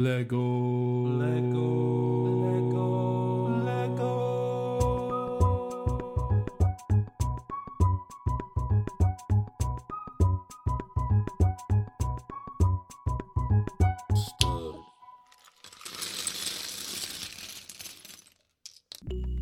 [0.00, 0.40] Lego.
[1.06, 1.60] Lego.
[2.42, 3.64] Lego.
[3.64, 4.24] Lego.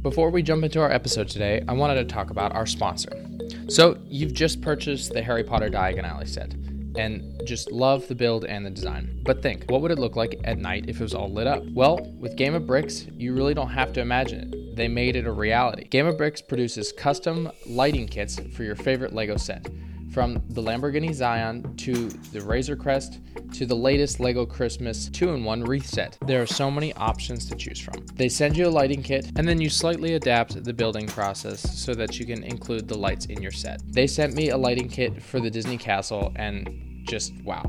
[0.03, 3.27] Before we jump into our episode today, I wanted to talk about our sponsor.
[3.69, 6.53] So, you've just purchased the Harry Potter Diagon Alley set
[6.97, 9.21] and just love the build and the design.
[9.25, 11.63] But think, what would it look like at night if it was all lit up?
[11.73, 14.77] Well, with Game of Bricks, you really don't have to imagine it.
[14.77, 15.85] They made it a reality.
[15.85, 19.69] Game of Bricks produces custom lighting kits for your favorite Lego set.
[20.13, 23.21] From the Lamborghini Sián to the Razor Crest
[23.55, 27.47] to the latest LEGO Christmas 2 in 1 wreath set, there are so many options
[27.49, 28.05] to choose from.
[28.15, 31.95] They send you a lighting kit and then you slightly adapt the building process so
[31.95, 33.81] that you can include the lights in your set.
[33.89, 37.65] They sent me a lighting kit for the Disney Castle and just wow.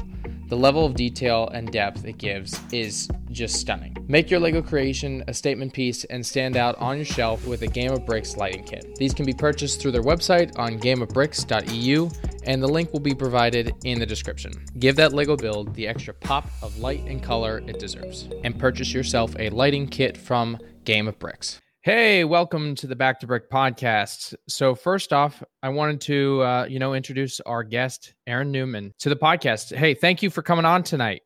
[0.49, 3.95] The level of detail and depth it gives is just stunning.
[4.07, 7.67] Make your LEGO creation a statement piece and stand out on your shelf with a
[7.67, 8.95] Game of Bricks lighting kit.
[8.97, 12.09] These can be purchased through their website on gameofbricks.eu,
[12.45, 14.53] and the link will be provided in the description.
[14.79, 18.93] Give that LEGO build the extra pop of light and color it deserves, and purchase
[18.93, 21.59] yourself a lighting kit from Game of Bricks.
[21.81, 24.33] Hey, welcome to the Back to Brick podcast.
[24.47, 29.09] So first off, I wanted to uh, you know introduce our guest Aaron Newman to
[29.09, 29.75] the podcast.
[29.75, 31.23] Hey, thank you for coming on tonight.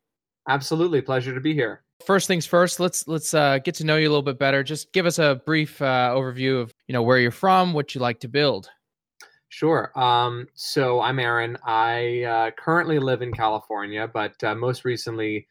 [0.48, 1.84] Absolutely, pleasure to be here.
[2.04, 4.64] First things first, let's let's uh, get to know you a little bit better.
[4.64, 8.00] Just give us a brief uh, overview of you know where you're from, what you
[8.00, 8.68] like to build.
[9.48, 9.98] Sure.
[9.98, 11.56] Um, so I'm Aaron.
[11.64, 15.46] I uh, currently live in California, but uh, most recently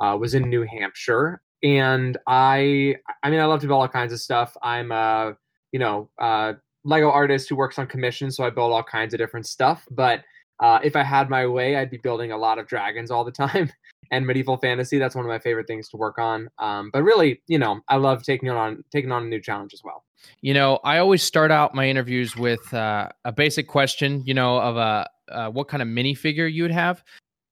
[0.00, 1.40] uh, was in New Hampshire.
[1.62, 4.56] And I, I mean, I love to build all kinds of stuff.
[4.62, 5.36] I'm a,
[5.72, 9.18] you know, uh, Lego artist who works on commission, so I build all kinds of
[9.18, 9.86] different stuff.
[9.90, 10.22] But
[10.60, 13.32] uh, if I had my way, I'd be building a lot of dragons all the
[13.32, 13.70] time
[14.10, 14.98] and medieval fantasy.
[14.98, 16.48] That's one of my favorite things to work on.
[16.58, 19.82] Um, but really, you know, I love taking on taking on a new challenge as
[19.84, 20.05] well.
[20.40, 24.58] You know, I always start out my interviews with uh, a basic question, you know,
[24.58, 27.02] of a uh, what kind of minifigure you would have.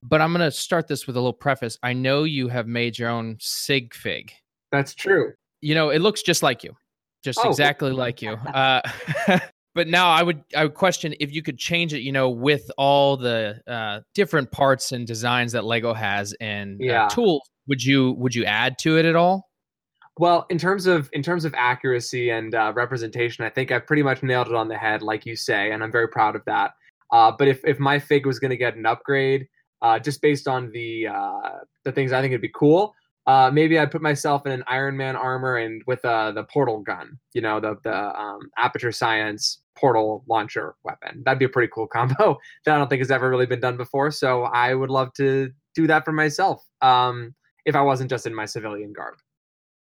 [0.02, 1.78] But I'm going to start this with a little preface.
[1.82, 4.32] I know you have made your own sig fig.
[4.70, 5.32] That's true.
[5.62, 6.76] You know, it looks just like you,
[7.22, 7.48] just Oh.
[7.48, 8.36] exactly like you.
[8.54, 8.82] Uh,
[9.74, 12.00] but now I would I would question if you could change it.
[12.02, 16.84] You know, with all the uh, different parts and designs that Lego has and uh,
[16.84, 17.08] Yeah.
[17.08, 19.48] tools, would you would you add to it at all?
[20.16, 24.02] Well, in terms of in terms of accuracy and uh, representation, I think I've pretty
[24.02, 26.72] much nailed it on the head, like you say, and I'm very proud of that.
[27.10, 29.48] Uh, but if if my fig was going to get an upgrade,
[29.82, 32.94] uh, just based on the uh, the things I think it'd be cool,
[33.26, 36.80] uh, maybe I'd put myself in an Iron Man armor and with uh, the portal
[36.80, 41.22] gun, you know, the the um, Aperture Science portal launcher weapon.
[41.24, 43.76] That'd be a pretty cool combo that I don't think has ever really been done
[43.76, 44.12] before.
[44.12, 46.64] So I would love to do that for myself.
[46.82, 49.14] Um, if I wasn't just in my civilian garb.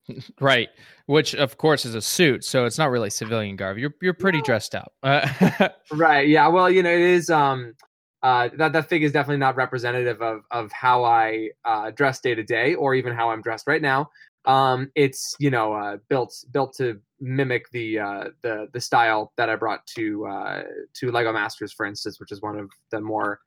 [0.40, 0.70] Right,
[1.06, 3.78] which of course is a suit, so it's not really civilian garb.
[3.78, 4.44] You're you're pretty No.
[4.44, 4.94] dressed up.
[5.02, 6.28] Uh, Right.
[6.28, 6.48] Yeah.
[6.48, 7.30] Well, you know, it is.
[7.30, 7.76] Um,
[8.24, 12.34] uh, that that fig is definitely not representative of of how I uh, dress day
[12.36, 14.10] to day, or even how I'm dressed right now.
[14.46, 19.50] Um, it's you know uh, built built to mimic the uh, the the style that
[19.50, 20.64] I brought to uh,
[20.96, 23.40] to Lego Masters, for instance, which is one of the more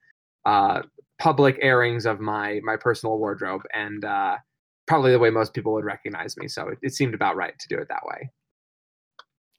[0.45, 0.83] uh,
[1.19, 4.37] public airings of my my personal wardrobe, and uh,
[4.87, 6.49] probably the way most people would recognize me.
[6.49, 8.31] So it, it seemed about right to do it that way.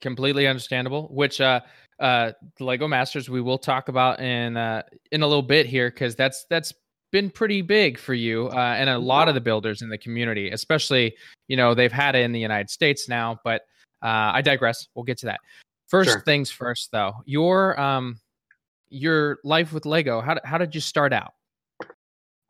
[0.02, 1.08] completely understandable.
[1.12, 1.62] Which uh,
[2.00, 5.90] uh, the Lego Masters we will talk about in uh, in a little bit here
[5.90, 6.74] because that's that's
[7.12, 10.52] been pretty big for you uh, and a lot of the builders in the community,
[10.52, 11.16] especially
[11.48, 13.40] you know they've had it in the United States now.
[13.44, 13.62] But
[14.04, 14.88] uh, I digress.
[14.96, 15.40] We'll get to that.
[15.88, 16.22] First Sure.
[16.22, 17.14] things first, though.
[17.26, 18.20] Your um,
[18.90, 20.22] your life with Lego.
[20.22, 21.34] How how did you start out?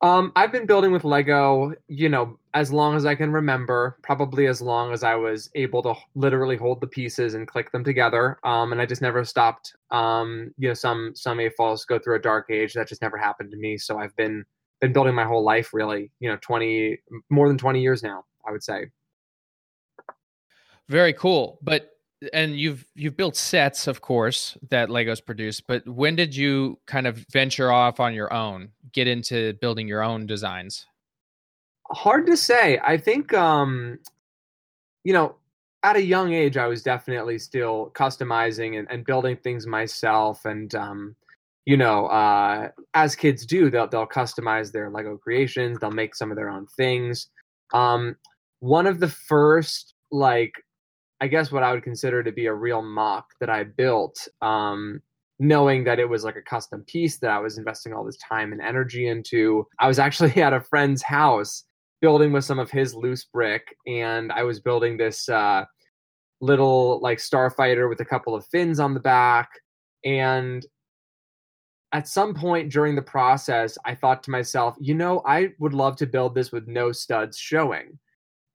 [0.01, 4.45] Um, I've been building with Lego, you know, as long as I can remember, probably
[4.45, 8.37] as long as I was able to literally hold the pieces and click them together.
[8.43, 9.75] Um, and I just never stopped.
[9.89, 12.73] Um, you know, some some AFOLs go through a dark age.
[12.73, 13.77] That just never happened to me.
[13.77, 14.45] So I've been
[14.81, 16.11] been building my whole life, really.
[16.19, 16.99] You know, twenty
[17.31, 18.23] more than twenty years now.
[18.47, 18.87] I would say.
[20.89, 21.57] Very cool.
[21.63, 21.96] But
[22.33, 25.61] and you've you've built sets, of course, that Legos produce.
[25.61, 30.03] But when did you kind of venture off on your own, get into building your
[30.03, 30.85] own designs?
[31.91, 33.97] hard to say i think um
[35.03, 35.35] you know
[35.83, 40.75] at a young age i was definitely still customizing and, and building things myself and
[40.75, 41.15] um
[41.65, 46.29] you know uh as kids do they'll they'll customize their lego creations they'll make some
[46.29, 47.29] of their own things
[47.73, 48.15] um
[48.59, 50.53] one of the first like
[51.21, 55.01] i guess what i would consider to be a real MOC that i built um
[55.39, 58.51] knowing that it was like a custom piece that I was investing all this time
[58.51, 59.67] and energy into.
[59.79, 61.63] I was actually at a friend's house
[62.01, 65.65] building with some of his loose brick, and I was building this uh,
[66.41, 69.49] little like starfighter with a couple of fins on the back.
[70.05, 70.65] And
[71.93, 75.95] at some point during the process, I thought to myself, you know, I would love
[75.97, 77.97] to build this with no studs showing.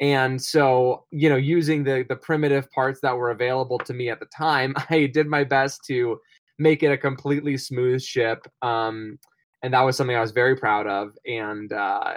[0.02, 4.18] And so, you know, using the the primitive parts that were available to me at
[4.18, 6.20] the time, I did my best to
[6.58, 8.46] make it a completely smooth ship.
[8.62, 9.18] Um,
[9.62, 11.10] and that was something I was very proud of.
[11.24, 12.14] And uh,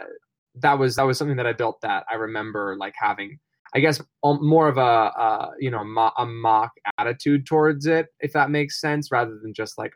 [0.55, 3.37] that was that was something that I built that I remember like having,
[3.75, 8.49] I guess, more of a uh, you know a MOC attitude towards it, if that
[8.49, 9.93] makes sense, rather than just like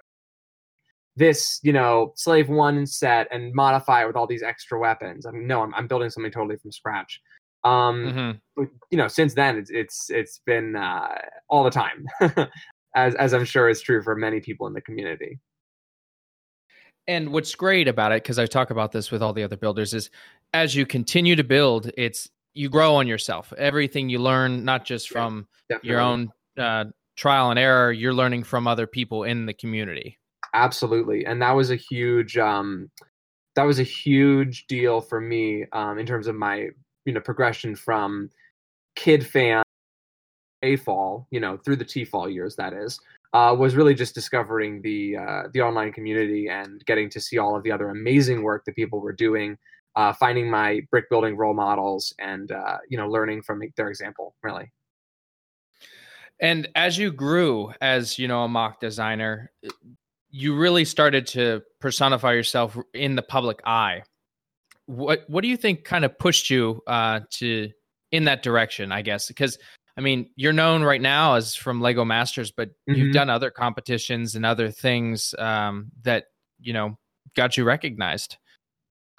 [1.15, 5.25] this you know slave one set and modify it with all these extra weapons.
[5.25, 7.19] I mean, no, I'm, I'm building something totally from scratch.
[7.63, 8.63] Um, mm-hmm.
[8.89, 11.15] you know, since then it's it's it's been uh,
[11.49, 12.05] all the time,
[12.95, 15.39] as as I'm sure is true for many people in the community.
[17.07, 19.95] And what's great about it, because I talk about this with all the other builders,
[19.95, 20.11] is
[20.53, 23.51] as you continue to build, it's you grow on yourself.
[23.57, 26.85] Everything you learn, not just from yeah, your own uh,
[27.17, 30.19] trial and error, you're learning from other people in the community.
[30.53, 32.89] Absolutely, and that was a huge um,
[33.55, 36.69] that was a huge deal for me um, in terms of my
[37.05, 38.29] you know progression from
[38.95, 39.63] kid fan
[40.63, 42.99] AFOL you know through the TFOL years that is
[43.33, 47.55] uh, was really just discovering the uh, the online community and getting to see all
[47.55, 49.57] of the other amazing work that people were doing,
[49.95, 54.35] uh, finding my brick building role models, and uh, you know learning from their example.
[54.41, 54.71] Really.
[56.41, 59.51] And as you grew as you know a MOC designer,
[60.31, 64.03] you really started to personify yourself in the public eye.
[64.89, 67.69] What what do you think kind of pushed you uh, to
[68.11, 68.91] in that direction?
[68.91, 69.57] I guess because
[69.95, 72.93] I mean, you're known right now as from Lego Masters, but mm-hmm.
[72.95, 76.25] you've done other competitions and other things um, that
[76.59, 76.97] you know
[77.35, 78.37] got you recognized.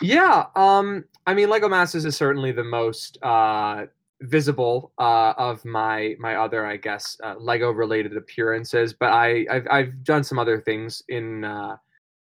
[0.02, 3.84] Yeah, um, I mean, Lego Masters is certainly the most uh,
[4.22, 8.92] visible uh, of my my other, I guess, uh, Lego related appearances.
[8.92, 11.76] But I I've, I've done some other things in uh,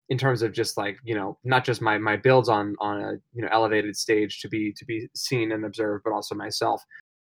[0.08, 3.12] in terms of just like you know not just my my builds on on a
[3.34, 6.82] you know elevated stage to be to be seen and observed, but also myself.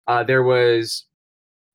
[0.08, 1.06] Uh, there was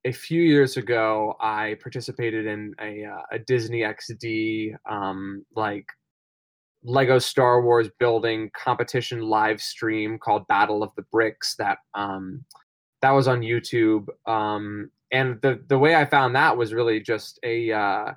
[0.05, 5.85] a few years ago, I participated in a, uh, a Disney XD um, like
[6.83, 11.55] Lego Star Wars building competition live stream called Battle of the Bricks.
[11.57, 12.45] That um,
[13.01, 17.39] that was on YouTube, um, and the the way I found that was really just
[17.43, 18.13] a uh,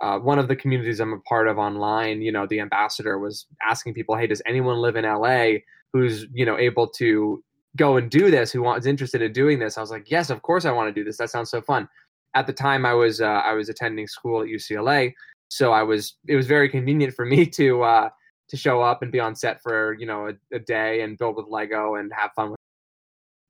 [0.00, 2.22] uh, one of the communities I'm a part of online.
[2.22, 5.58] You know, the ambassador was asking people, "Hey, does anyone live in LA
[5.92, 7.42] who's you know able to
[7.76, 10.42] go and do this who wants interested in doing this i was like yes of
[10.42, 11.88] course i want to do this that sounds so fun
[12.34, 15.12] at the time i was uh, i was attending school at ucla
[15.48, 18.08] so i was it was very convenient for me to uh
[18.48, 21.36] to show up and be on set for you know a, a day and build
[21.36, 22.58] with lego and have fun with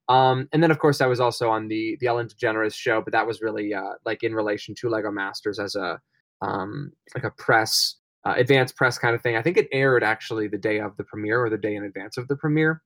[0.08, 3.12] um and then of course i was also on the the ellen degeneres show but
[3.12, 6.00] that was really uh like in relation to lego masters as a
[6.43, 10.49] um like a press uh, advanced press kind of thing i think it aired actually
[10.49, 12.82] the day of the premiere or the day in advance of the premiere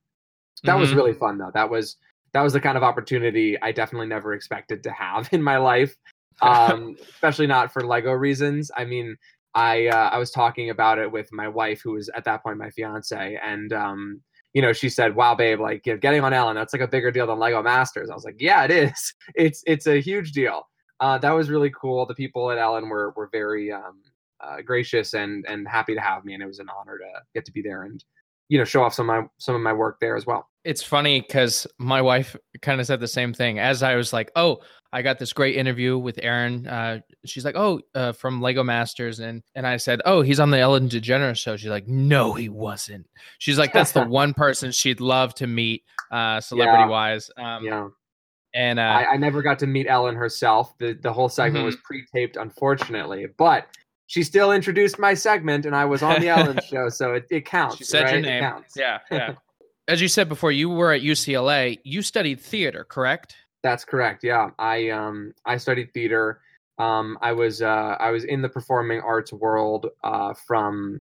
[0.63, 0.81] that mm-hmm.
[0.81, 1.51] was really fun though.
[1.53, 1.97] That was
[2.33, 5.95] that was the kind of opportunity I definitely never expected to have in my life.
[6.41, 8.71] Um, especially not for Lego reasons.
[8.75, 9.15] I mean,
[9.53, 12.57] I uh, I was talking about it with my wife, who was at that point
[12.57, 14.21] my fiance, and um,
[14.53, 16.87] you know, she said, "Wow, babe, like you know, getting on Ellen, that's like a
[16.87, 19.13] bigger deal than Lego Masters." I was like, "Yeah, it is.
[19.35, 20.67] It's it's a huge deal."
[21.03, 22.05] Uh, that was really cool.
[22.05, 24.01] The people at Ellen were were very um,
[24.39, 27.43] uh, gracious and and happy to have me, and it was an honor to get
[27.43, 28.01] to be there and
[28.47, 30.47] you know show off some of my some of my work there as well.
[30.63, 33.59] It's funny because my wife kind of said the same thing.
[33.59, 34.59] As i was like oh
[34.93, 39.19] i got this great interview with aaron uh, she's like oh uh, from lego masters
[39.19, 41.57] and and i said oh he's on the ellen degeneres show.
[41.57, 43.07] She's like no he wasn't.
[43.39, 47.87] She's like that's the one person she'd love to meet uh, celebrity wise um, yeah
[48.53, 51.65] and uh, I, I, never got to meet ellen herself the, the whole segment mm-hmm.
[51.65, 53.67] was pre-taped unfortunately but
[54.13, 57.45] she still introduced my segment and I was on the Ellen show, so it, it
[57.45, 57.77] counts.
[57.77, 58.13] She said right?
[58.13, 58.63] your name.
[58.75, 59.33] Yeah, yeah.
[59.87, 61.79] As you said before, you were at UCLA.
[61.83, 63.35] You studied theater, correct?
[63.63, 64.23] That's correct.
[64.23, 66.41] Yeah, I um I studied theater.
[66.77, 70.99] Um, I was uh, I was in the performing arts world uh, from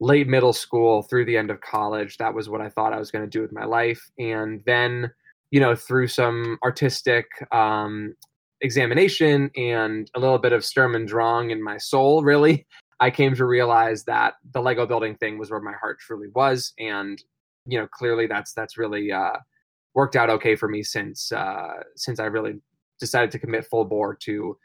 [0.00, 2.16] late middle school through the end of college.
[2.18, 5.10] That was what I thought I was going to do with my life, and then
[5.50, 8.14] you know through some artistic um,
[8.60, 12.66] examination and a little bit of Sturm and Drang in my soul, really,
[13.00, 16.72] I came to realize that the Lego building thing was where my heart truly was,
[16.78, 17.22] and
[17.66, 19.36] you know, clearly that's that's really uh,
[19.94, 22.54] worked out okay for me since uh, since I really
[22.98, 24.56] decided to commit full bore to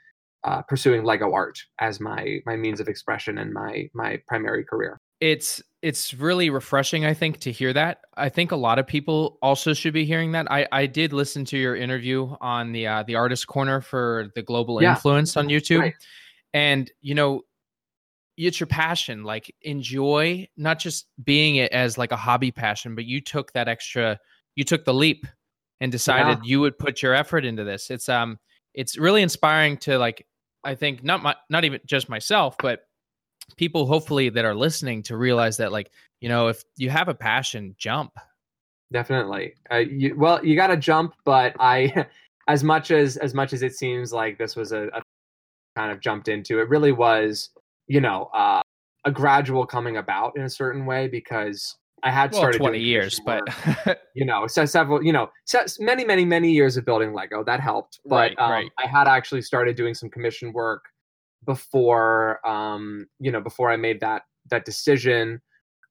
[0.43, 4.99] uh, pursuing Lego art as my my means of expression and my my primary career.
[5.21, 8.01] It's it's really refreshing i think to hear that.
[8.17, 10.51] I think a lot of people also should be hearing that.
[10.51, 14.41] I i did listen to your interview on the uh, the artist corner for the
[14.41, 14.91] global Yeah.
[14.95, 15.79] influence on youtube.
[15.79, 15.93] Right.
[16.53, 17.41] and you know
[18.37, 23.05] it's your passion like enjoy not just being it as like a hobby passion but
[23.05, 24.19] you took that extra
[24.55, 25.25] you took the leap
[25.79, 27.89] and decided you would put your effort into this.
[27.89, 28.37] It's um
[28.73, 30.25] it's really inspiring to like
[30.63, 32.81] i think not my not even just myself but
[33.57, 37.13] people hopefully that are listening to realize that like you know if you have a
[37.13, 38.11] passion jump
[38.91, 39.53] Definitely.
[39.71, 42.07] Uh, you, well, you got to jump, but I,
[42.47, 45.01] as much as as much as it seems like this was a, a
[45.75, 47.49] kind of jumped into, it really was,
[47.87, 48.61] you know, uh,
[49.05, 52.87] a gradual coming about in a certain way because I had well started 20 doing
[52.87, 53.43] years but
[54.15, 57.59] you know, so several, you know, se- many, many, many years of building Lego that
[57.59, 58.71] helped, but Right, um, right.
[58.77, 60.83] I had actually started doing some commission work
[61.45, 65.41] before, um, you know, before I made that that decision.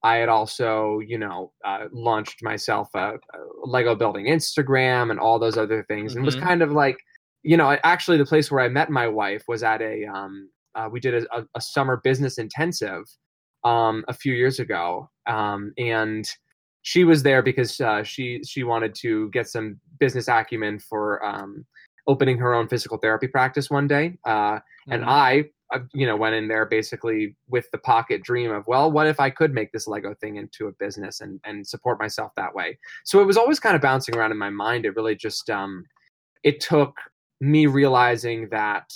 [0.03, 3.19] I had also, you know, uh, launched myself a, a
[3.65, 6.41] Lego building Instagram and all those other things, and was Mhm.
[6.41, 6.99] kind of like,
[7.43, 10.89] you know, actually the place where I met my wife was at a, um, uh,
[10.91, 13.05] we did a, a, a summer business intensive
[13.65, 16.27] um, a few years ago, um, and
[16.83, 21.67] she was there because uh, she she wanted to get some business acumen for um,
[22.11, 24.59] opening her own physical therapy practice one day, uh,
[24.93, 25.09] and Mhm.
[25.09, 25.31] I,
[25.73, 29.19] I, you know, went in there basically with the pocket dream of, well, what if
[29.27, 32.69] I could make this Lego thing into a business and and support myself that way?
[33.05, 34.85] So it was always kind of bouncing around in my mind.
[34.85, 35.85] It really just, um,
[36.43, 36.93] it took
[37.41, 38.87] me realizing that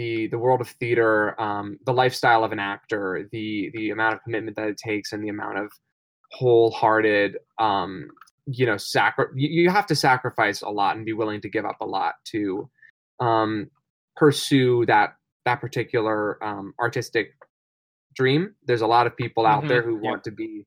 [0.00, 4.22] the the world of theater, um, the lifestyle of an actor, the the amount of
[4.24, 5.68] commitment that it takes, and the amount of
[6.32, 8.08] wholehearted, um,
[8.46, 11.64] you know, sacri- you, you have to sacrifice a lot and be willing to give
[11.64, 12.68] up a lot to
[13.20, 13.70] um,
[14.16, 17.32] pursue that that particular um, artistic
[18.14, 18.54] dream.
[18.64, 20.02] There's a lot of people out Mhm, there who yep.
[20.02, 20.66] want to be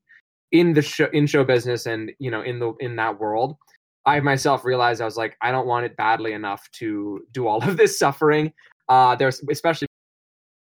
[0.52, 3.56] in the show in show business and you know in the in that world.
[4.04, 7.62] I myself realized I was like I don't want it badly enough to do all
[7.62, 8.52] of this suffering.
[8.88, 9.88] Uh, there's especially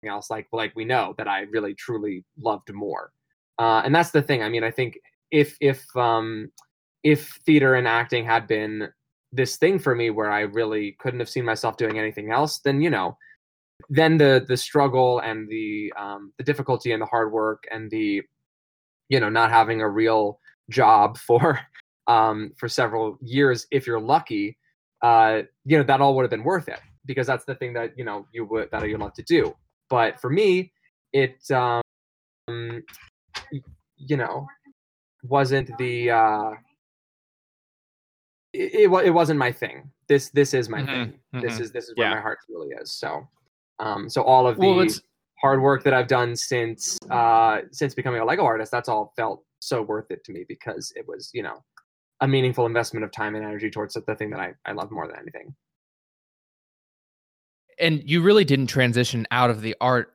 [0.05, 3.11] else like like we know that I really truly loved more.
[3.59, 4.41] Uh, and that's the thing.
[4.41, 6.51] I mean, I think if if um,
[7.03, 8.89] if theater and acting had been
[9.31, 12.81] this thing for me where I really couldn't have seen myself doing anything else, then
[12.81, 13.17] you know,
[13.89, 18.21] then the the struggle and the um, the difficulty and the hard work and the
[19.09, 20.39] you know not having a real
[20.69, 21.59] job for
[22.07, 24.57] um, for several years, if you're lucky,
[25.01, 27.97] uh, you know that all would have been worth it because that's the thing that
[27.97, 29.55] you know you would that you love to do.
[29.89, 30.71] But for me,
[31.13, 31.81] it um,
[33.97, 34.47] you know
[35.23, 36.51] wasn't the uh,
[38.53, 39.89] it, it, it wasn't my thing.
[40.07, 41.19] This this is my Mhm, thing.
[41.41, 41.61] This mhm.
[41.61, 42.15] is this is where Yeah.
[42.15, 42.91] my heart really is.
[42.91, 43.27] So
[43.79, 44.87] um so all of the well
[45.39, 49.43] hard work that I've done since uh since becoming a Lego artist, that's all felt
[49.59, 51.63] so worth it to me because it was, you know,
[52.21, 55.07] a meaningful investment of time and energy towards the thing that I, I love more
[55.07, 55.55] than anything.
[57.79, 60.13] and you really didn't transition out of the art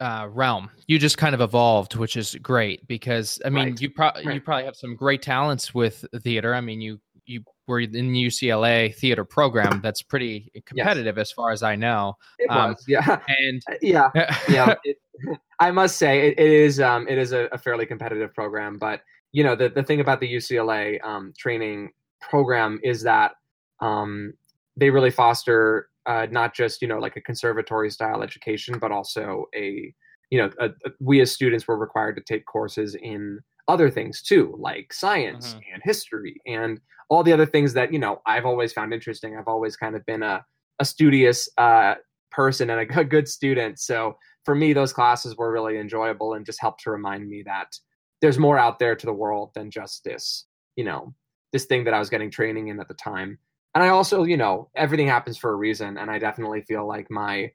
[0.00, 0.68] uh, realm.
[0.86, 4.40] You just kind of evolved, which is great because I mean, Right, you probably you
[4.40, 6.54] probably have some great talents with theater.
[6.54, 11.50] I mean, you you were in the UCLA theater program that's pretty competitive as far
[11.50, 12.14] as I know.
[12.38, 13.20] It Um, was, yeah.
[13.28, 14.10] And Yeah.
[14.48, 14.98] yeah it,
[15.60, 19.00] i must say it, it is um it is a, a fairly competitive program but
[19.32, 21.90] you know the, the thing about the ucla um, training
[22.20, 23.32] program is that
[23.80, 24.34] um
[24.76, 29.46] they really foster uh, not just you know like a conservatory style education but also
[29.54, 29.92] a
[30.30, 34.20] you know a, a- we as students were required to take courses in other things
[34.22, 35.60] too like science Mhm.
[35.72, 39.48] and history and all the other things that you know i've always found interesting i've
[39.48, 40.44] always kind of been a,
[40.78, 41.94] a studious uh,
[42.30, 46.46] person and a good, good student so for me, those classes were really enjoyable and
[46.46, 47.76] just helped to remind me that
[48.22, 50.46] there's more out there to the world than just this,
[50.76, 51.12] you know,
[51.52, 53.38] this thing that I was getting training in at the time.
[53.74, 57.10] And I also, you know, everything happens for a reason, and I definitely feel like
[57.10, 57.50] my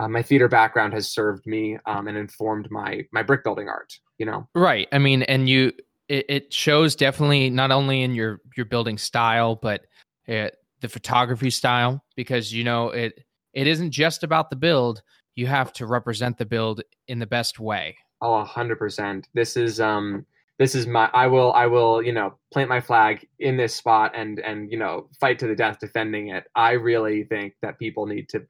[0.00, 3.92] uh, my theater background has served me um, and informed my my brick building art.
[4.18, 4.88] You know, Right.
[4.92, 5.72] I mean, and you
[6.10, 9.82] it, it shows definitely not only in your your building style, but
[10.28, 10.48] uh,
[10.80, 13.24] the photography style because you know it
[13.54, 15.02] it isn't just about the build.
[15.36, 17.96] You have to represent the build in the best way.
[18.20, 19.28] oh, a hundred percent.
[19.34, 20.26] This is um
[20.58, 24.10] this is my I will I will you know plant my flag in this spot
[24.14, 26.44] and and you know fight to the death defending it.
[26.56, 28.44] I really think that people need to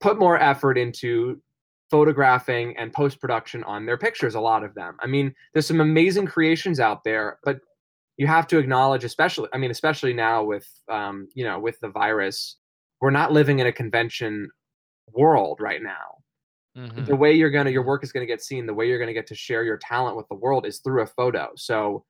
[0.00, 1.42] put more effort into
[1.90, 4.34] photographing and post production on their pictures.
[4.34, 4.96] A lot of them.
[5.00, 7.60] I mean, there's some amazing creations out there, but
[8.16, 11.88] you have to acknowledge, especially I mean, especially now with um you know with the
[11.88, 12.56] virus,
[13.00, 14.50] we're not living in a convention
[15.12, 16.16] world right now.
[16.76, 17.04] Mhm.
[17.06, 19.26] the way you're gonna your work is gonna get seen, the way you're gonna get
[19.28, 21.50] to share your talent with the world is through a photo.
[21.56, 22.04] So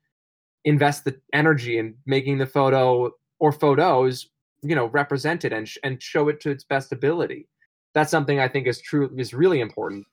[0.64, 4.28] invest the energy in making the photo or photos,
[4.62, 7.48] you know, represented and sh- and show it to its best ability.
[7.94, 10.10] That's something I think is true is really important to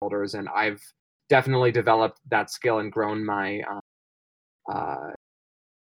[0.00, 0.82] builders, and I've
[1.28, 3.80] definitely developed that skill and grown my um,
[4.72, 5.10] uh,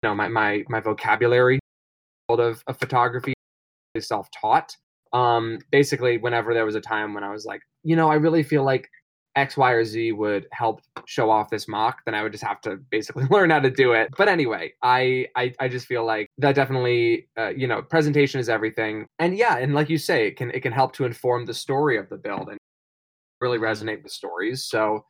[0.02, 1.58] you know my my my vocabulary
[2.28, 3.34] of, of photography
[3.98, 4.76] self-taught.
[5.12, 8.42] Um basically whenever there was a time when i was like you know i really
[8.42, 8.86] feel like
[9.38, 12.60] x y or z would help show off this MOC then i would just have
[12.62, 14.10] to basically learn how to do it.
[14.16, 18.48] But anyway i i, I just feel like that definitely uh, you know presentation is
[18.48, 19.06] everything.
[19.18, 21.98] And yeah and like you say it can it can help to inform the story
[21.98, 22.58] of the build and
[23.40, 24.64] really resonate with stories.
[24.64, 25.04] So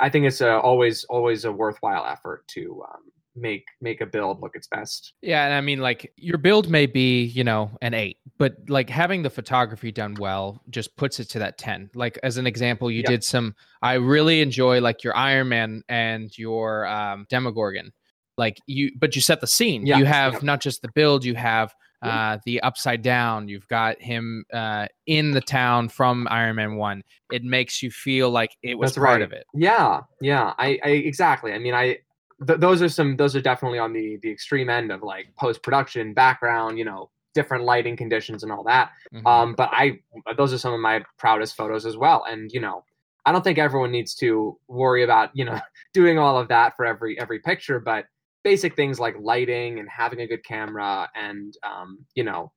[0.00, 3.02] i think it's a, always always a worthwhile effort to um,
[3.34, 6.86] make make a build look its best Yeah, and I mean, like your build may
[6.86, 11.28] be, you know, an eight, but like having the photography done well just puts it
[11.30, 11.90] to that ten.
[11.94, 13.10] Like as an example, you Yep.
[13.10, 13.54] did some.
[13.80, 17.92] I really enjoy like your Iron Man and your um, Demogorgon.
[18.38, 19.86] Like you, but you set the scene.
[19.86, 20.42] Yeah, you have yep.
[20.42, 23.46] not just the build, you have uh, the upside down.
[23.48, 27.02] You've got him uh, in the town from Iron Man one.
[27.30, 29.22] It makes you feel like it was That's part right.
[29.22, 29.46] of it.
[29.54, 30.54] Yeah, yeah.
[30.58, 31.52] I, I exactly.
[31.52, 31.98] I mean, I
[32.46, 35.62] th- those are some those are definitely on the the extreme end of like post
[35.62, 38.90] production, background, you know, different lighting conditions and all that.
[39.14, 39.26] Mhm.
[39.26, 40.00] Um, but I
[40.36, 42.24] those are some of my proudest photos as well.
[42.28, 42.84] And you know,
[43.26, 45.60] I don't think everyone needs to worry about you know
[45.94, 48.06] doing all of that for every every picture, but
[48.44, 52.52] basic things like lighting and having a good camera and um, you know,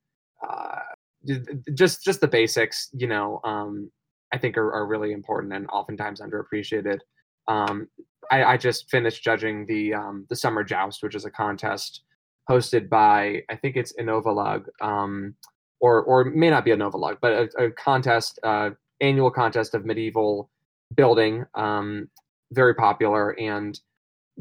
[0.48, 0.80] uh,
[1.74, 3.90] just just the basics, you know, um,
[4.32, 6.98] I think are, are really important and oftentimes underappreciated.
[7.48, 7.88] Um,
[8.30, 12.02] I, I just finished judging the um, the Summer Joust, which is a contest
[12.50, 15.34] hosted by I think it's Innovalug, um,
[15.80, 20.50] or or may not be Innovalug, but a, a contest, uh, annual contest of medieval
[20.94, 22.08] building, um,
[22.52, 23.38] very popular.
[23.38, 23.78] And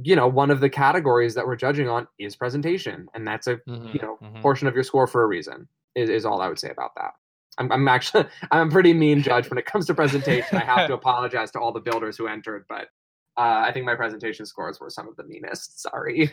[0.02, 3.58] you know, one of the categories that we're judging on is presentation, and that's a
[3.68, 4.42] Mhm, you know mhm.
[4.42, 5.68] portion of your score for a reason.
[5.96, 7.14] Is, is all I would say about that.
[7.58, 10.58] I'm, I'm actually I'm a pretty mean judge when it comes to presentation.
[10.58, 12.90] I have to apologize to all the builders who entered, but
[13.38, 15.82] uh, I think my presentation scores were some of the meanest.
[15.82, 16.30] Sorry.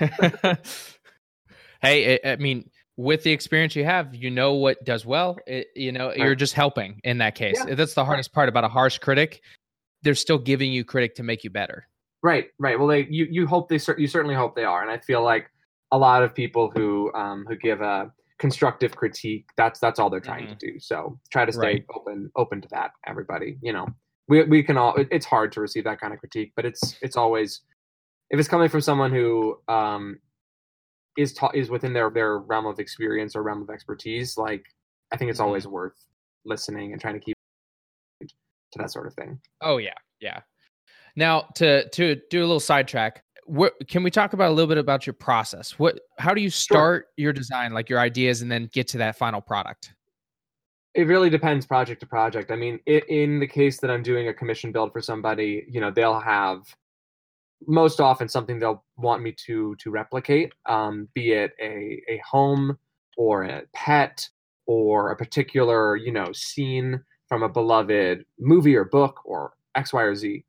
[1.82, 5.38] hey, I I mean, with the experience you have, you know what does well.
[5.46, 7.62] It, you know, you're just helping in that case.
[7.66, 9.42] Yeah, That's the hardest part about a harsh critic.
[10.02, 11.86] They're still giving you critic to make you better.
[12.22, 12.78] Right, right.
[12.78, 15.50] Well, they you you hope they you certainly hope they are, and I feel like
[15.90, 20.18] a lot of people who um who give a constructive critique that's that's all they're
[20.32, 20.72] trying to do.
[20.80, 21.86] So try to stay Right.
[21.94, 22.90] open open to that.
[23.06, 23.86] Everybody, you know,
[24.28, 24.94] we we can all.
[25.16, 27.60] It's hard to receive that kind of critique, but it's it's always
[28.30, 30.18] if it's coming from someone who um
[31.16, 34.36] is ta- is within their their realm of experience or realm of expertise.
[34.36, 34.64] Like
[35.12, 35.44] I think it's Mhm.
[35.44, 35.98] always worth
[36.44, 37.36] listening and trying to keep
[38.20, 39.38] to that sort of thing.
[39.60, 40.40] Oh yeah, yeah.
[41.14, 44.78] Now to to do a little sidetrack, what can we talk about a little bit
[44.78, 45.78] about your process?
[45.78, 49.16] What how do you start your design, like your ideas, and then get to that
[49.16, 49.94] final product?
[50.94, 52.50] It really depends project to project.
[52.50, 55.80] I mean, i in the case that I'm doing a commission build for somebody, you
[55.80, 56.62] know, they'll have
[57.66, 62.78] most often something they'll want me to to replicate, um, be it a a home
[63.16, 64.28] or a pet
[64.66, 70.02] or a particular you know scene from a beloved movie or book or X, Y,
[70.02, 70.44] or Z.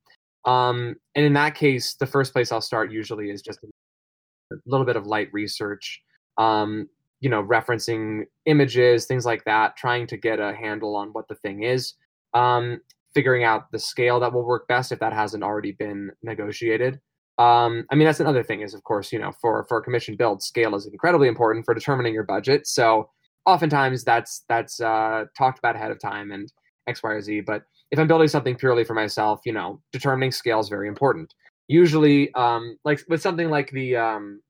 [0.45, 4.86] Um, and in that case, the first place I'll start usually is just a little
[4.86, 6.01] bit of light research.
[6.38, 11.25] Um, you know, referencing images, things like that, trying to get a handle on what
[11.29, 11.93] the thing is,
[12.34, 12.82] um,
[13.13, 16.99] figuring out the scale that will work best if that hasn't already been negotiated.
[17.38, 20.17] Um, I mean, that's another thing is, of course, you know, for for a commission
[20.17, 22.67] build, scale is incredibly important for determining your budget.
[22.67, 23.10] So
[23.45, 26.51] oftentimes that's that's uh, talked about ahead of time and
[26.88, 27.41] X, Y, or Z.
[27.41, 31.32] But if I'm building something purely for myself, you know, determining scale is very important.
[31.67, 34.41] Usually, um, like with something like the um,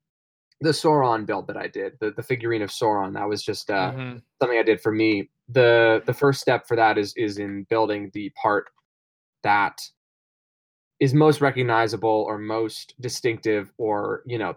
[0.61, 3.91] the Sauron build that I did, the, the figurine of Sauron, that was just uh,
[3.91, 4.21] Mhm.
[4.41, 5.29] something I did for me.
[5.49, 8.69] The the first step for that is is in building the part
[9.43, 9.77] that
[11.01, 14.55] is most recognizable or most distinctive or you know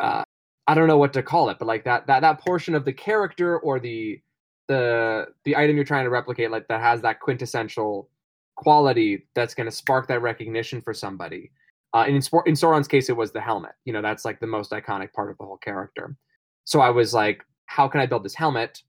[0.00, 0.24] uh,
[0.66, 2.92] I don't know what to call it, but like that that that portion of the
[2.92, 4.20] character or the
[4.68, 8.08] the the item you're trying to replicate like that has that quintessential
[8.56, 11.50] quality that's going to spark that recognition for somebody.
[11.94, 13.72] Uh, and in, in Sauron's case, it was the helmet.
[13.84, 16.16] You know, that's like the most iconic part of the whole character.
[16.64, 18.82] So I was like, how can I build this helmet?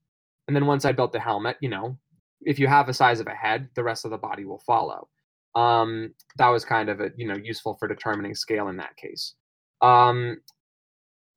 [0.48, 1.98] And then once I built the helmet, you know,
[2.42, 5.08] if you have a size of a head, the rest of the body will follow.
[5.56, 9.36] Um, that was kind of a you know useful for determining scale in that case.
[9.82, 10.38] Um,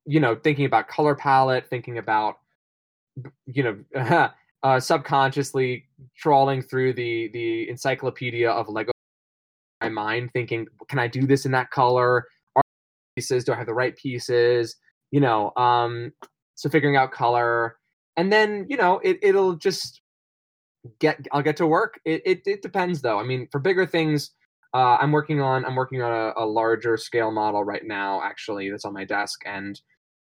[0.05, 2.37] you know, thinking about color palette, thinking about
[3.47, 3.63] you
[3.95, 4.31] know
[4.63, 8.93] uh, subconsciously trawling through the the encyclopedia of Lego
[9.83, 12.27] my mind, thinking, can I do this in that color?
[12.57, 12.63] Are
[13.17, 13.45] pieces?
[13.45, 14.77] Do I have the right pieces?
[15.11, 16.13] You know, um,
[16.55, 17.77] so figuring out color,
[18.17, 20.01] and then you know it it'll just
[21.01, 22.01] get I'll get to work.
[22.05, 23.19] It it, it depends though.
[23.19, 24.31] I mean, for bigger things,
[24.73, 28.23] uh, I'm working on I'm working on a, a larger scale model right now.
[28.23, 29.81] Actually, that's on my desk, and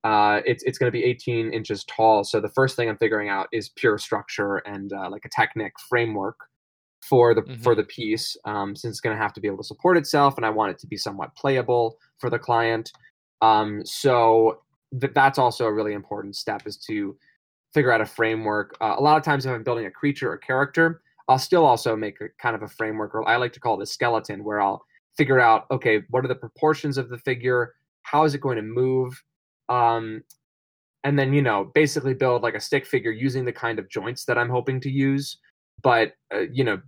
[0.07, 2.23] uh, it's it's going to be 18 inches tall.
[2.23, 5.73] So the first thing I'm figuring out is pure structure and uh, like a Technic
[5.89, 6.37] framework
[7.09, 7.63] for the Mhm.
[7.63, 10.37] for the piece, um, since it's going to have to be able to support itself,
[10.37, 12.91] and I want it to be somewhat playable for the client.
[13.41, 14.61] Um, so
[15.01, 17.17] th- that's also a really important step is to
[17.73, 18.75] figure out a framework.
[18.81, 21.95] Uh, a lot of times, if I'm building a creature or character, I'll still also
[21.95, 24.61] make a kind of a framework, or I like to call it a skeleton, where
[24.61, 24.81] I'll
[25.17, 27.73] figure out, okay, what are the proportions of the figure?
[28.03, 29.11] How is it going to move?
[29.69, 30.23] Um,
[31.03, 34.25] and then, you know, basically build like a stick figure using the kind of joints
[34.25, 35.37] that I'm hoping to use.
[35.83, 36.81] But, uh, you know,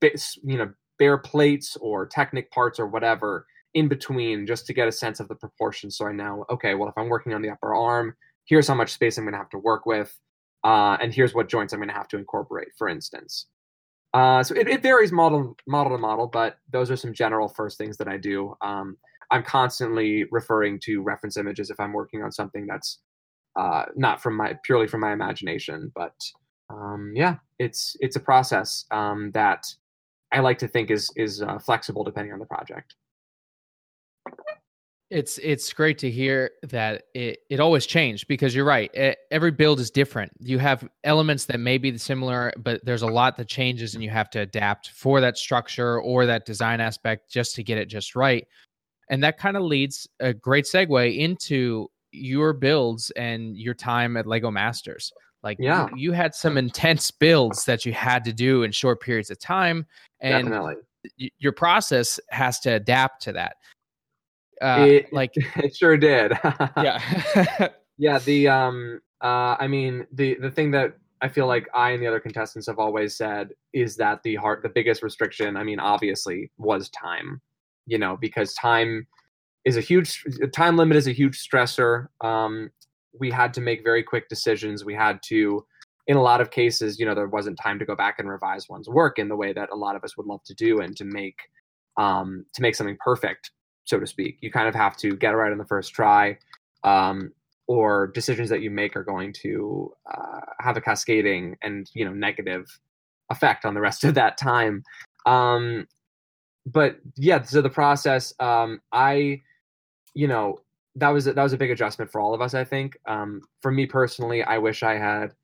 [0.00, 4.88] bits, you know, bare plates or Technic parts or whatever in between just to get
[4.88, 5.96] a sense of the proportions.
[5.96, 8.92] So I know, okay, well, if I'm working on the upper arm, here's how much
[8.92, 10.16] space I'm going to have to work with.
[10.64, 13.46] Uh, and here's what joints I'm going to have to incorporate, for instance.
[14.14, 17.78] Uh, so it, it varies model model to model, but those are some general first
[17.78, 18.54] things that I do.
[18.62, 18.96] Um,
[19.30, 23.00] I'm constantly referring to reference images if I'm working on something that's
[23.56, 25.92] uh, not from my purely from my imagination.
[25.94, 26.14] But
[26.70, 29.66] um, yeah, it's it's a process um, that
[30.32, 32.94] I like to think is is uh, flexible depending on the project.
[35.10, 38.90] It's it's great to hear that it, it always changed because you're right.
[38.94, 40.32] e- Every build is different.
[40.38, 44.10] You have elements that may be similar, but there's a lot that changes, and you
[44.10, 48.14] have to adapt for that structure or that design aspect just to get it just
[48.14, 48.46] right.
[49.10, 54.26] And that kind of leads a great segue into your builds and your time at
[54.26, 55.12] Lego Masters.
[55.42, 55.88] Like you- Yeah.
[55.94, 59.86] you, had some intense builds that you had to do in short periods of time,
[60.20, 60.74] and Definitely,
[61.18, 63.56] y- your process has to adapt to that.
[64.60, 66.32] Uh, It- like it sure did.
[66.76, 67.68] yeah
[68.00, 72.02] Yeah, the um uh I mean the the thing that I feel like I and
[72.02, 75.80] the other contestants have always said is that the heart the biggest restriction, I mean
[75.80, 77.40] obviously was time.
[77.88, 79.06] You know, because time
[79.64, 80.24] is a huge
[80.54, 82.06] time limit is a huge stressor.
[82.20, 82.70] Um
[83.18, 84.84] we had to make very quick decisions.
[84.84, 85.64] We had to
[86.06, 88.66] in a lot of cases, you know, there wasn't time to go back and revise
[88.68, 90.96] one's work in the way that a lot of us would love to do and
[90.96, 91.38] to make
[91.96, 93.50] um to make something perfect,
[93.84, 94.38] so to speak.
[94.40, 96.38] You kind of have to get it right on the first try.
[96.84, 97.32] Um
[97.68, 102.12] or decisions that you make are going to uh, have a cascading and you know
[102.12, 102.66] negative
[103.30, 104.82] effect on the rest of that time
[105.26, 105.86] um
[106.72, 109.40] but yeah so the process um i
[110.14, 110.58] you know
[110.96, 112.96] that was a, that was a big adjustment for all of us i think.
[113.06, 115.34] Um for me personally i wish i had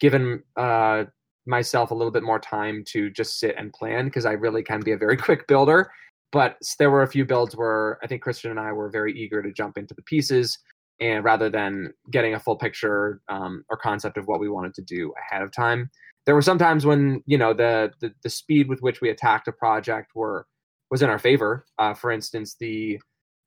[0.00, 1.04] given uh
[1.46, 4.80] myself a little bit more time to just sit and plan because i really can
[4.80, 5.90] be a very quick builder.
[6.30, 9.42] But there were a few builds where i think christian and i were very eager
[9.42, 10.58] to jump into the pieces
[11.00, 14.82] and rather than getting a full picture um, or concept of what we wanted to
[14.82, 15.90] do ahead of time.
[16.26, 19.48] There were some times when you know the, the the speed with which we attacked
[19.48, 20.46] a project were
[20.90, 21.66] was in our favor.
[21.78, 22.98] Uh, for instance the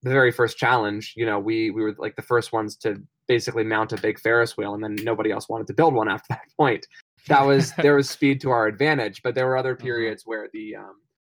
[0.04, 3.64] the very first challenge you know we we were like the first ones to basically
[3.64, 6.42] mount a big ferris wheel and then nobody else wanted to build one after that
[6.58, 6.86] point.
[7.28, 9.82] That was there was speed to our advantage but there were other Mhm.
[9.82, 10.96] periods where the um,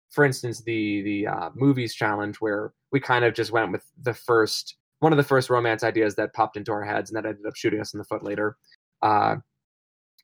[0.09, 4.13] for instance the the uh, movies challenge where we kind of just went with the
[4.13, 7.45] first one of the first romance ideas that popped into our heads and that ended
[7.45, 8.57] up shooting us in the foot later.
[9.03, 9.35] Uh,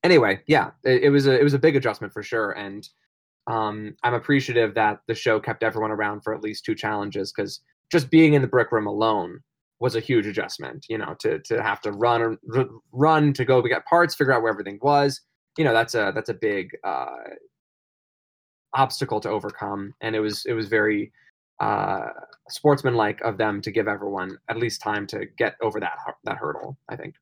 [0.03, 2.89] anyway yeah it, it was a it was a big adjustment for sure and
[3.47, 7.61] um, i'm appreciative that the show kept everyone around for at least two challenges because
[7.91, 9.39] just being in the brick room alone
[9.81, 13.61] was a huge adjustment you know to to have to run r- run to go
[13.61, 15.21] get parts figure out where everything was.
[15.57, 17.07] You know that's a that's a big uh,
[18.73, 21.11] obstacle to overcome and it was it was very
[21.59, 22.07] uh,
[22.49, 26.77] sportsmanlike of them to give everyone at least time to get over that that hurdle
[26.87, 27.15] i think.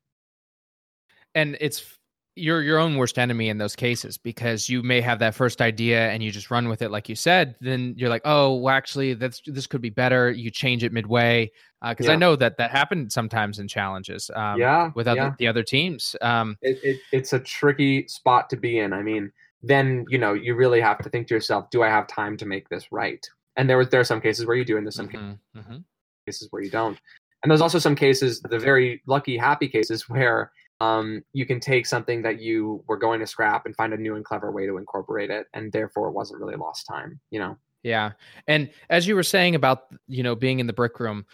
[1.36, 1.99] And it's
[2.36, 6.10] you're your own worst enemy in those cases because you may have that first idea
[6.10, 9.14] and you just run with it like you said then you're like oh well actually
[9.14, 11.52] that's this could be better you change it midway
[11.90, 12.18] because i Yeah.
[12.20, 15.34] know that that happened sometimes in challenges um, yeah with other yeah.
[15.38, 18.94] the other teams um, it, it, it's a tricky spot to be in.
[18.94, 22.08] I mean, then you know you really have to think to yourself, do I have
[22.08, 23.28] time to make this right?
[23.56, 25.84] And there was there are some cases where you do, and there's some mhm, mhm.
[26.26, 26.98] cases where you don't.
[27.42, 31.86] And there's also some cases, the very lucky, happy cases, where um, you can take
[31.86, 34.78] something that you were going to scrap and find a new and clever way to
[34.78, 37.20] incorporate it, and therefore it wasn't really lost time.
[37.32, 38.12] You know, Yeah.
[38.48, 41.26] And as you were saying about, you know, being in the brick room,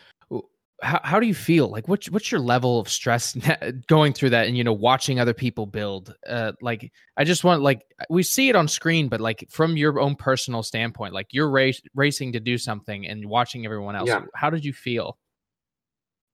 [0.81, 3.35] how, how do you feel like what's what's your level of stress
[3.87, 7.61] going through that and you know watching other people build uh like i just want
[7.61, 11.49] like we see it on screen but like from your own personal standpoint like you're
[11.49, 14.25] race, racing to do something and watching everyone else Yeah.
[14.35, 15.17] how did you feel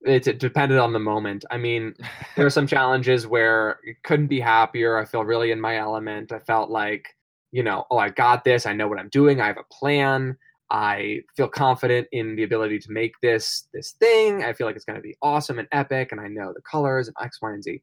[0.05, 1.45] it, it depended on the moment.
[1.51, 1.93] I mean,
[2.35, 4.97] there are some challenges where you couldn't be happier.
[4.97, 6.31] I feel really in my element.
[6.31, 7.07] I felt like,
[7.51, 8.65] you know, oh, I got this.
[8.65, 9.41] I know what I'm doing.
[9.41, 10.37] I have a plan.
[10.71, 14.43] I feel confident in the ability to make this this thing.
[14.43, 17.07] I feel like it's going to be awesome and epic, and I know the colors
[17.07, 17.81] and X, Y, and Z.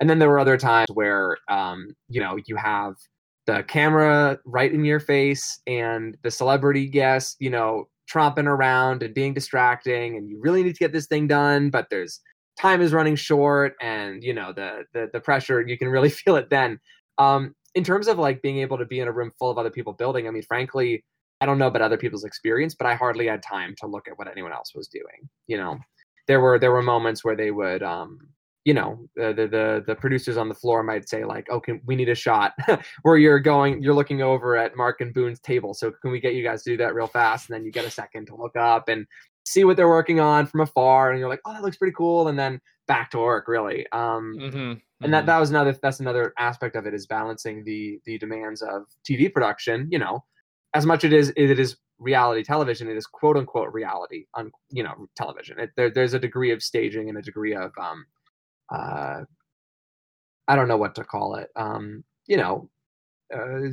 [0.00, 2.94] And then there were other times where, um, you know, you have
[3.46, 9.14] the camera right in your face and the celebrity guest, you know, tromping around and
[9.14, 12.20] being distracting, and you really need to get this thing done, but there's
[12.58, 15.66] time is running short, and you know the the, the pressure.
[15.66, 16.78] You can really feel it then.
[17.18, 19.70] Um, in terms of like being able to be in a room full of other
[19.70, 21.04] people building, I mean, frankly,
[21.40, 24.18] I don't know about other people's experience, but I hardly had time to look at
[24.18, 25.28] what anyone else was doing.
[25.46, 25.78] You know,
[26.28, 28.18] there were there were moments where they would, um,
[28.64, 31.96] you know, the, the the producers on the floor might say like, "Oh, can we
[31.96, 32.54] need a shot?"
[33.02, 35.74] where you're going, you're looking over at Mark and Boone's table.
[35.74, 37.48] So can we get you guys to do that real fast?
[37.48, 39.06] And then you get a second to look up and
[39.44, 42.28] see what they're working on from afar, and you're like, "Oh, that looks pretty cool,"
[42.28, 43.48] and then back to work.
[43.48, 43.86] Really.
[43.90, 44.72] Um, mm-hmm.
[45.02, 48.62] and that that was another that's another aspect of it is balancing the the demands
[48.62, 49.88] of TV production.
[49.90, 50.24] You know,
[50.74, 54.82] as much it is it is reality television, it is quote unquote reality on you
[54.82, 55.58] know television.
[55.58, 58.04] It, there, there's a degree of staging and a degree of um,
[58.72, 59.24] uh,
[60.48, 61.50] I don't know what to call it.
[61.56, 62.68] Um, you know,
[63.34, 63.70] uh,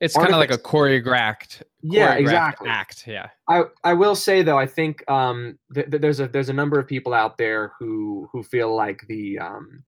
[0.00, 0.70] it's kind of like a artifice.
[0.70, 2.68] choreographed yeah, choreographed exactly.
[2.68, 6.48] act yeah I, I will say though I think um, th- th- there's a there's
[6.48, 9.82] a number of people out there who who feel like the um,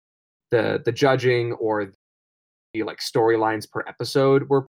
[0.51, 1.93] the the judging or
[2.73, 4.67] the like storylines per episode were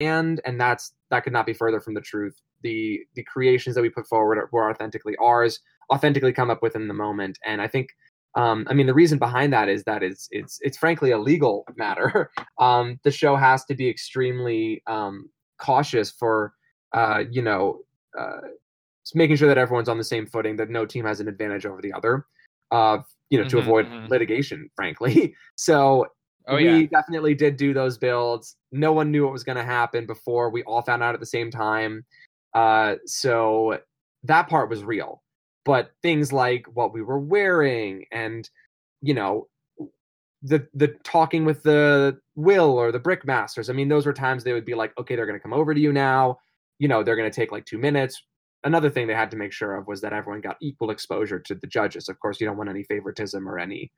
[0.00, 2.40] and and that's that could not be further from the truth.
[2.62, 5.60] The the creations that we put forward were authentically ours,
[5.92, 7.88] authentically come up with in the moment, and I think.
[8.36, 11.64] Um, I mean, the reason behind that is that it's it's it's frankly a legal
[11.76, 12.30] matter.
[12.58, 16.54] um, the show has to be extremely um, cautious for
[16.92, 17.80] uh, you know
[18.18, 18.40] uh,
[19.14, 21.80] making sure that everyone's on the same footing, that no team has an advantage over
[21.82, 22.26] the other,
[22.70, 22.98] uh,
[23.30, 24.08] you know, to Mhm, avoid mhm.
[24.08, 25.34] litigation, frankly.
[25.56, 26.06] So
[26.48, 28.56] oh we yeah definitely did do those builds.
[28.72, 30.50] No one knew what was going to happen before.
[30.50, 32.04] We all found out at the same time.
[32.54, 33.78] Uh, so
[34.24, 35.22] that part was real.
[35.64, 38.48] But things like what we were wearing and,
[39.02, 39.48] you know,
[40.42, 43.68] the the talking with the will or the brick masters.
[43.68, 45.74] I mean, those were times they would be like, okay, they're going to come over
[45.74, 46.38] to you now.
[46.78, 48.22] You know, they're going to take like two minutes.
[48.64, 51.54] Another thing they had to make sure of was that everyone got equal exposure to
[51.54, 52.08] the judges.
[52.08, 53.90] Of course, you don't want any favoritism or any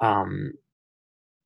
[0.00, 0.52] um,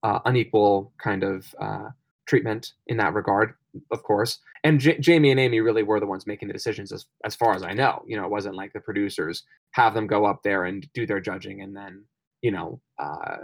[0.03, 1.89] uh, unequal kind of uh,
[2.31, 3.55] treatment in that regard,
[3.91, 4.39] of course.
[4.63, 7.55] And J- Jamie and Amy really were the ones making the decisions, as as far
[7.55, 8.03] as I know.
[8.07, 11.21] You know, it wasn't like the producers have them go up there and do their
[11.21, 12.05] judging and then
[12.41, 13.37] you know uh,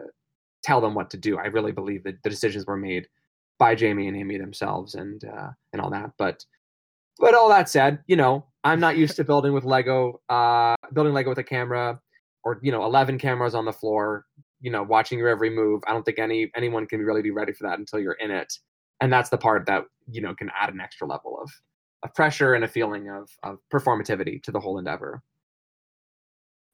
[0.62, 1.36] tell them what to do.
[1.38, 3.08] I really believe that the decisions were made
[3.58, 6.12] by Jamie and Amy themselves and uh, and all that.
[6.16, 6.44] But
[7.18, 11.14] but all that said, you know, I'm not used to building with Lego, uh, building
[11.14, 12.00] Lego with a camera
[12.46, 14.24] or you know 11 cameras on the floor
[14.60, 17.52] you know watching your every move i don't think any anyone can really be ready
[17.52, 18.58] for that until you're in it
[19.00, 21.50] and that's the part that you know can add an extra level of
[22.02, 25.22] of pressure and a feeling of of performativity to the whole endeavor.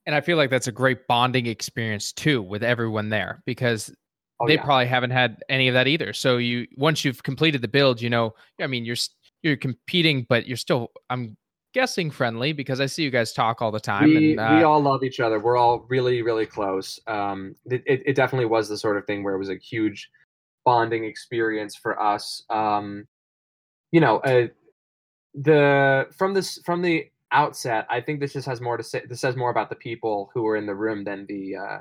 [0.05, 3.93] And i feel like that's a great bonding experience too with everyone there because
[4.39, 4.63] oh, they yeah.
[4.63, 6.13] probably haven't had any of that either.
[6.13, 8.97] So you once you've completed the build you know i mean you're
[9.41, 11.37] you're competing but you're still i'm
[11.73, 14.63] guessing friendly because i see you guys talk all the time we, and uh, we
[14.63, 15.39] all love each other.
[15.39, 16.99] We're all really really close.
[17.07, 20.09] Um it, it, it definitely was the sort of thing where it was a huge
[20.65, 23.05] bonding experience for us um
[23.91, 24.47] you know uh,
[25.35, 29.21] the from this from the outset i think this just has more to say this
[29.21, 31.77] says more about the people who were in the room than the uh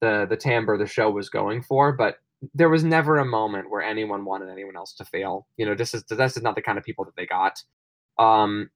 [0.00, 2.18] the the timbre the show was going for but
[2.52, 5.46] there was never a moment where anyone wanted anyone else to fail.
[5.56, 7.62] You know this is this is not the kind of people that they got.
[8.18, 8.70] Um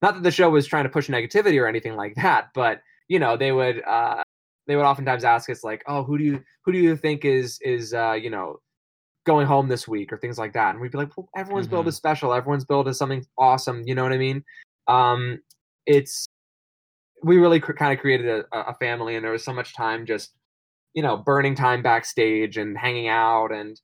[0.00, 3.20] not that the show was trying to push negativity or anything like that but you
[3.20, 4.22] know they would uh
[4.66, 7.58] they would oftentimes ask us like oh who do you who do you think is
[7.62, 8.58] is uh you know
[9.24, 11.86] going home this week or things like that and we'd be like well, everyone's build
[11.86, 11.90] Mhm.
[11.90, 12.32] is special.
[12.32, 13.82] Everyone's build is something awesome.
[13.86, 14.44] You know what i mean?
[14.88, 15.40] Um
[15.86, 16.26] it's
[17.22, 20.04] we really cr- kind of created a, a family and there was so much time
[20.06, 20.34] just
[20.94, 23.80] you know burning time backstage and hanging out and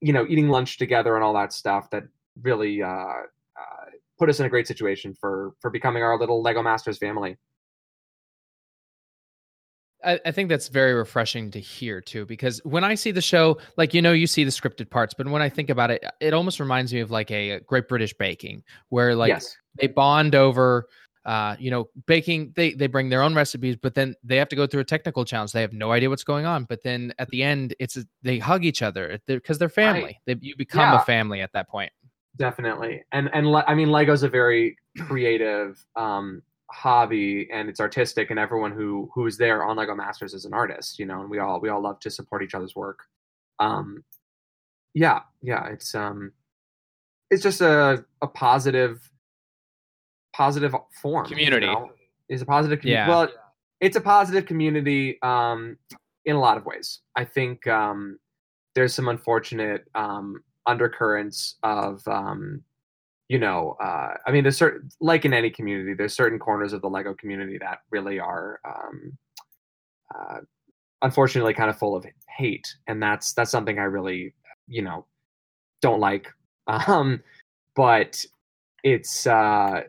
[0.00, 2.04] you know eating lunch together and all that stuff that
[2.42, 3.86] really uh, uh
[4.18, 7.36] put us in a great situation for for becoming our little lego masters family
[10.06, 13.58] I, I think that's very refreshing to hear too, because when I see the show,
[13.76, 16.32] like you know, you see the scripted parts, but when I think about it, it
[16.32, 20.86] almost reminds me of like a, Great British Baking, where like yes they bond over
[21.26, 22.52] uh, you know, baking.
[22.54, 25.24] They they bring their own recipes, but then they have to go through a technical
[25.24, 25.50] challenge.
[25.50, 26.64] They have no idea what's going on.
[26.64, 30.20] But then at the end, it's a, they hug each other because they're, they're family.
[30.24, 31.02] They, you become Yeah.
[31.02, 31.90] a family at that point.
[32.36, 38.30] definitely and and le- i mean lego's a very creative um hobby and it's artistic
[38.30, 41.38] and everyone who who's there on lego masters is an artist you know and we
[41.38, 43.00] all we all love to support each other's work
[43.60, 44.02] um
[44.94, 46.32] yeah yeah it's um
[47.30, 49.10] it's just a a positive
[50.34, 51.66] positive form you Community.
[51.66, 51.90] know?
[52.28, 53.08] is a positive community Yeah.
[53.08, 53.28] well
[53.80, 55.76] it's a positive community um
[56.24, 58.18] in a lot of ways i think um
[58.74, 62.60] there's some unfortunate um undercurrents of um
[63.28, 66.80] you know uh i mean there's certain like in any community there's certain corners of
[66.80, 69.16] the lego community that really are um
[70.14, 70.38] uh
[71.02, 74.32] unfortunately kind of full of hate and that's that's something i really
[74.68, 75.04] you know
[75.82, 76.28] don't like.
[76.68, 77.22] Um
[77.76, 78.24] but
[78.82, 79.82] it's uh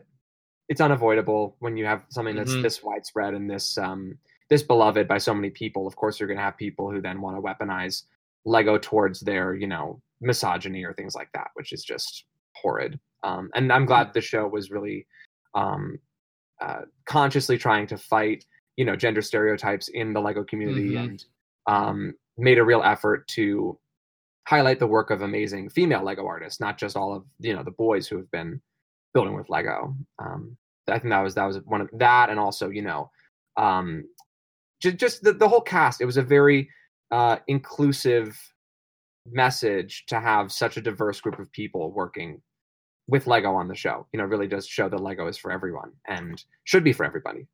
[0.68, 2.62] it's unavoidable when you have something that's Mhm.
[2.62, 4.16] this widespread and this um
[4.48, 5.86] this beloved by so many people.
[5.88, 8.04] Of course you're going to have people who then want to weaponize
[8.44, 12.24] lego towards their you know misogyny or things like that which is just
[12.54, 15.06] horrid um and i'm glad the show was really
[15.54, 15.98] um
[16.60, 18.44] uh, consciously trying to fight
[18.76, 21.04] you know gender stereotypes in the lego community Mhm.
[21.04, 21.24] and
[21.66, 23.78] um made a real effort to
[24.46, 27.70] highlight the work of amazing female lego artists not just all of you know the
[27.72, 28.60] boys who have been
[29.14, 29.94] building with lego.
[30.18, 30.56] Um
[30.88, 33.10] i think that was that was one of that and also you know
[33.56, 34.04] um
[34.80, 36.00] just, just the, the whole cast.
[36.00, 36.70] It was a very
[37.10, 38.38] uh inclusive
[39.30, 42.40] message to have such a diverse group of people working
[43.08, 44.06] with lego on the show.
[44.12, 47.46] You know really does show that lego is for everyone and should be for everybody.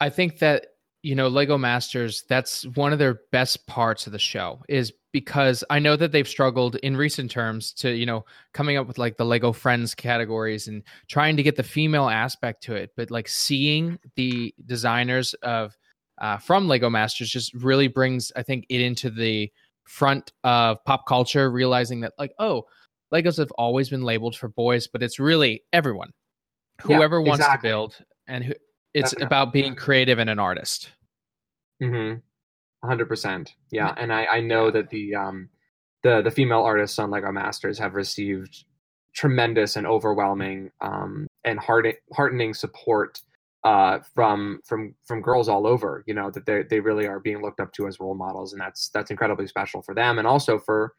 [0.00, 0.66] I think that
[1.02, 5.62] you know Lego Masters that's one of their best parts of the show is because
[5.68, 9.16] I know that they've struggled in recent terms to you know coming up with like
[9.16, 12.90] the Lego Friends categories and trying to get the female aspect to it.
[12.96, 15.76] But like seeing the designers of
[16.20, 19.52] uh, from Lego Masters just really brings I think it into the
[19.84, 22.64] front of pop culture realizing that like oh
[23.12, 26.10] Legos have always been labeled for boys but it's really everyone
[26.88, 27.68] Yeah, whoever wants exactly.
[27.68, 28.54] to build and who
[28.94, 29.26] it's Definitely.
[29.26, 30.90] about being creative and an artist.
[31.82, 32.18] Mm-hmm.
[32.86, 33.54] hundred percent.
[33.70, 35.48] Yeah, and I I know that the um
[36.02, 38.64] the the female artists on Lego Masters have received
[39.14, 43.20] tremendous and overwhelming um and heart heartening support
[43.64, 46.04] uh from from from girls all over.
[46.06, 48.60] You know that they they really are being looked up to as role models, and
[48.60, 50.94] that's that's incredibly special for them, and also for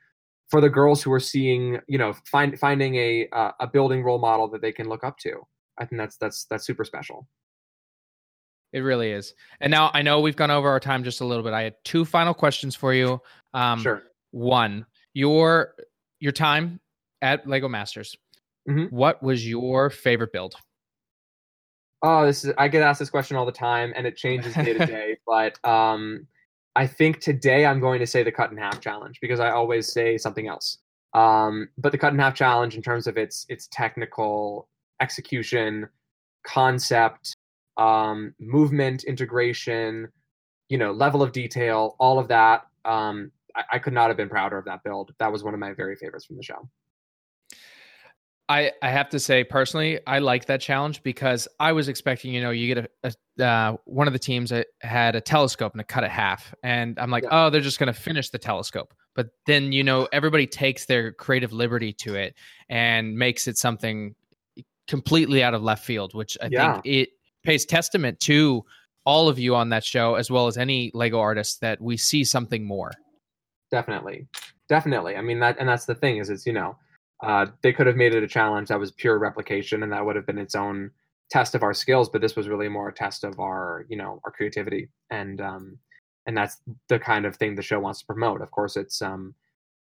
[0.50, 4.20] for the girls who are seeing you know find finding a uh, a building role
[4.20, 5.42] model that they can look up to.
[5.78, 7.28] I think that's that's that's super special.
[8.74, 9.36] It really is.
[9.62, 11.54] And now I know we've gone over our time just a little bit.
[11.54, 13.22] I had two final questions for you.
[13.54, 14.04] Um, sure.
[14.32, 15.76] One, your
[16.20, 16.80] your time
[17.22, 18.16] at Lego Masters.
[18.68, 18.92] Mhm.
[18.92, 20.56] What was your favorite build?
[22.02, 24.74] Oh, this is I get asked this question all the time and it changes day
[24.74, 26.28] to day, but um
[26.76, 29.92] I think today I'm going to say the cut in half challenge because I always
[29.92, 30.80] say something else.
[31.14, 34.68] Um but the cut in half challenge in terms of its its technical
[35.00, 35.88] execution,
[36.46, 37.36] concept,
[37.78, 40.08] um movement integration,
[40.70, 44.30] you know, level of detail, all of that um I, I could not have been
[44.30, 45.14] prouder of that build.
[45.20, 46.68] That was one of my very favorites from the show.
[48.50, 52.42] I, I have to say personally, I like that challenge because I was expecting, you
[52.42, 55.82] know, you get a, a uh, one of the teams that had a telescope and
[55.82, 57.46] it cut it half, and I'm like, Yeah.
[57.48, 58.94] oh, they're just going to finish the telescope.
[59.16, 62.36] But then, you know, everybody takes their creative liberty to it
[62.70, 64.14] and makes it something
[64.88, 66.74] completely out of left field, which I Yeah.
[66.74, 67.10] think it
[67.44, 68.64] pays testament to
[69.06, 72.24] all of you on that show, as well as any Lego artist that we see
[72.24, 72.92] something more.
[73.72, 74.28] definitely
[74.70, 76.76] definitely i mean that and that's the thing is it's you know
[77.22, 80.16] uh, they could have made it a challenge that was pure replication and that would
[80.16, 80.92] have been its own
[81.30, 84.20] test of our skills but this was really more a test of our you know
[84.26, 84.90] our creativity.
[85.10, 85.78] And um
[86.26, 86.58] and that's
[86.90, 88.42] the kind of thing the show wants to promote.
[88.42, 89.34] Of course it's um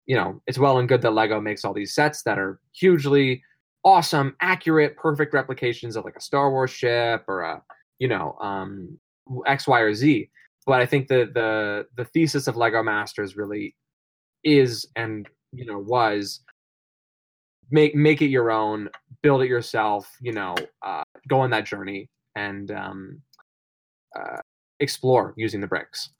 [0.05, 3.41] you know it's well and good that lego makes all these sets that are hugely
[3.85, 7.61] awesome accurate perfect replications of like a star wars ship or a
[7.99, 8.97] you know um
[9.45, 10.29] x y or z.
[10.65, 13.75] But i think the the the thesis of lego masters really
[14.43, 16.41] is and you know was
[17.73, 18.87] make make it your own
[19.21, 23.21] build it yourself you know uh, go on that journey and um,
[24.15, 24.37] uh,
[24.79, 26.11] explore using the bricks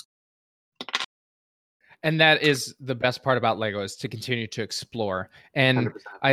[2.05, 5.29] And that is the best part about Lego is to continue to explore.
[5.53, 5.91] And 100%.
[6.21, 6.31] I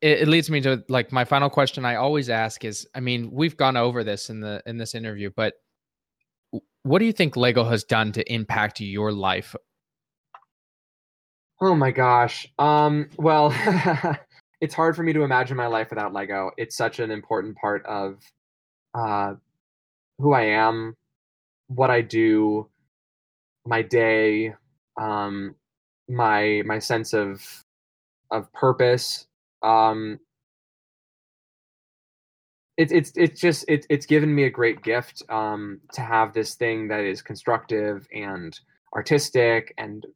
[0.00, 3.30] it, it leads me to like my final question I always ask is I mean,
[3.32, 5.54] we've gone over this in the in this interview, but
[6.84, 9.56] what do you think Lego has done to impact your life?
[11.60, 13.50] oh my gosh um well
[14.60, 16.50] it's hard for me to imagine my life without Lego.
[16.56, 18.18] It's such an important part of
[18.94, 19.34] uh,
[20.18, 20.96] who I am,
[21.68, 22.68] what I do,
[23.66, 24.54] my day,
[25.00, 25.54] um,
[26.08, 27.64] my my sense of
[28.30, 29.26] of purpose.
[29.62, 30.18] Um,
[32.76, 36.54] it's it's it's just it's it's given me a great gift um, to have this
[36.54, 38.58] thing that is constructive and
[38.94, 40.06] artistic and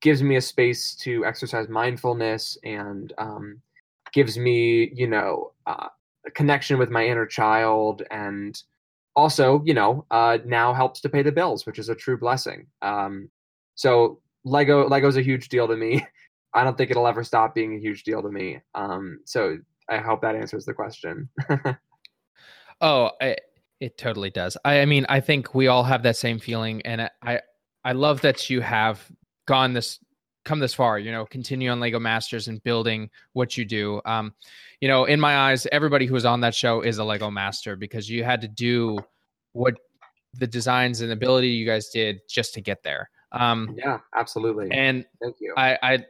[0.00, 3.60] gives me a space to exercise mindfulness and um,
[4.12, 5.88] gives me you know uh,
[6.26, 8.62] a connection with my inner child and
[9.16, 12.66] also you know uh, now helps to pay the bills which is a true blessing.
[12.82, 13.30] Um,
[13.74, 16.06] so lego lego's a huge deal to me.
[16.54, 18.60] I don't think it'll ever stop being a huge deal to me.
[18.74, 19.58] Um, so
[19.90, 21.28] i hope that answers the question.
[22.80, 23.36] Oh, I,
[23.80, 24.56] it totally does.
[24.64, 27.40] I, I mean, I think we all have that same feeling, and I, I,
[27.84, 29.10] I love that you have
[29.46, 29.98] gone this,
[30.48, 30.98] come this far.
[30.98, 34.00] You know, continue on Lego Masters and building what you do.
[34.04, 34.34] Um,
[34.80, 37.76] you know, in my eyes, everybody who was on that show is a Lego master
[37.76, 38.98] because you had to do
[39.52, 39.74] what
[40.34, 43.10] the designs and ability you guys did just to get there.
[43.32, 46.06] Um, yeah absolutely and thank you I, I,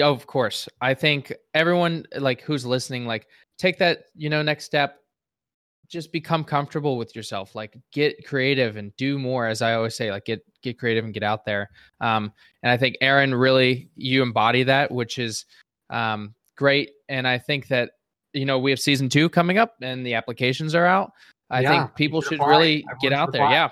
[0.00, 3.26] of course, I think everyone like who's listening, like
[3.58, 5.01] take that, you know, next step.
[5.92, 7.54] Just become comfortable with yourself.
[7.54, 9.46] Like get creative and do more.
[9.46, 11.68] As I always say, like get get creative and get out there.
[12.00, 12.32] Um,
[12.62, 15.44] and I think Aaron really you embody that, which is
[15.90, 16.92] um, great.
[17.10, 17.90] And I think that
[18.32, 21.12] you know we have season two coming up, and the applications are out.
[21.50, 22.48] I Yeah, think people should apply.
[22.48, 23.42] really Everyone get out there.
[23.42, 23.52] apply.
[23.52, 23.68] Yeah,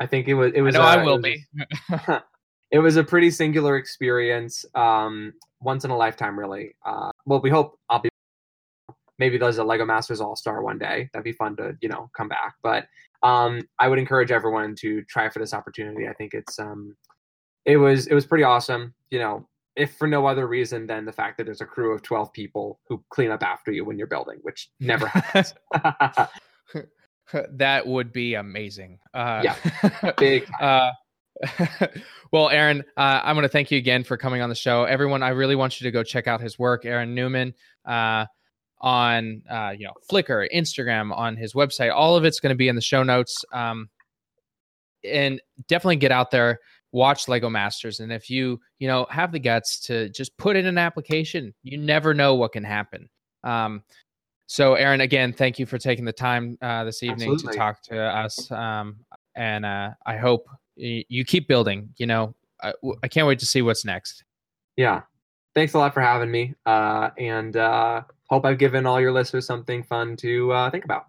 [0.00, 1.44] i think it was it I was know uh, I it will was- be.
[2.70, 7.50] it was a pretty singular experience um once in a lifetime really uh well we
[7.50, 8.08] hope i'll be
[9.18, 11.08] maybe there's a lego masters all-star one day.
[11.12, 12.54] That'd be fun to you know come back.
[12.62, 12.86] But
[13.22, 16.08] um i would encourage everyone to try for this opportunity.
[16.08, 16.96] I think it's um
[17.64, 18.94] it was it was pretty awesome.
[19.10, 22.00] You know if for no other reason than the fact that there's a crew of
[22.02, 25.54] 12 people who clean up after you when you're building which never happens.
[27.50, 28.98] That would be amazing.
[29.14, 29.54] Uh,
[30.18, 30.90] big uh,
[32.32, 34.84] well, Aaron, uh, I'm going to thank you again for coming on the show.
[34.84, 37.54] Everyone, I really want you to go check out his work, Aaron Newman,
[37.84, 38.26] uh,
[38.84, 41.90] on uh, you know Flickr, Instagram, on his website.
[41.92, 43.44] All of it's going to be in the show notes.
[43.52, 43.88] Um,
[45.02, 46.60] and definitely get out there,
[46.92, 50.66] watch Lego Masters, and if you you know have the guts to just put in
[50.66, 53.08] an application, you never know what can happen.
[53.42, 53.82] Um,
[54.46, 57.52] so, Aaron, again, thank you for taking the time uh, this evening Absolutely.
[57.52, 58.50] to talk to us.
[58.50, 58.96] Um,
[59.34, 61.88] and uh, I hope y- you keep building.
[61.96, 64.22] You know, I, w- I can't wait to see what's next.
[64.76, 65.02] yeah
[65.54, 69.46] thanks a lot for having me uh and uh hope i've given all your listeners
[69.46, 71.06] something fun to uh think about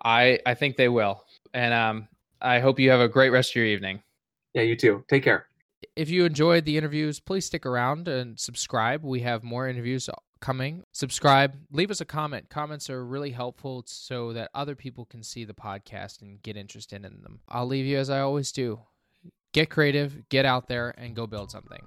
[0.00, 2.08] I I think they will, and um,
[2.40, 4.00] I hope you have a great rest of your evening.
[4.54, 5.46] yeah you too take care
[5.96, 9.02] If you enjoyed the interviews, please stick around and subscribe.
[9.04, 10.08] We have more interviews
[10.40, 10.84] coming.
[10.92, 12.48] Subscribe, leave us a comment.
[12.48, 17.04] Comments are really helpful so that other people can see the podcast and get interested
[17.04, 17.40] in them.
[17.48, 18.80] I'll leave you as I always do.
[19.52, 21.84] Get creative, get out there, and go build something.